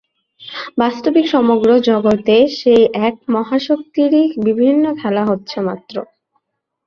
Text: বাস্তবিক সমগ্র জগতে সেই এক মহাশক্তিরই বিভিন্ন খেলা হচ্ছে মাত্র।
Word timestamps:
বাস্তবিক 0.77 1.25
সমগ্র 1.27 1.69
জগতে 1.89 2.35
সেই 2.59 2.83
এক 3.07 3.15
মহাশক্তিরই 3.29 4.23
বিভিন্ন 4.47 4.83
খেলা 4.99 5.23
হচ্ছে 5.25 5.57
মাত্র। 5.67 5.95